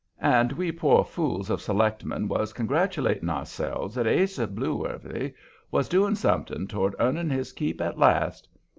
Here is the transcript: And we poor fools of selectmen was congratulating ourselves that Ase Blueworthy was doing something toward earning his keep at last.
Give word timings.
And 0.23 0.51
we 0.53 0.71
poor 0.71 1.03
fools 1.05 1.51
of 1.51 1.61
selectmen 1.61 2.27
was 2.27 2.53
congratulating 2.53 3.29
ourselves 3.29 3.93
that 3.93 4.07
Ase 4.07 4.39
Blueworthy 4.39 5.35
was 5.69 5.87
doing 5.87 6.15
something 6.15 6.67
toward 6.67 6.95
earning 6.99 7.29
his 7.29 7.51
keep 7.53 7.79
at 7.79 7.99
last. 7.99 8.47